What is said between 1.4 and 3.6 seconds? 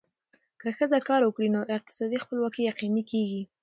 نو اقتصادي خپلواکي یقیني کېږي.